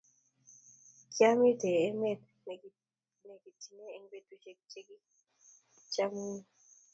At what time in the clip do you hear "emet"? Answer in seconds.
1.87-2.21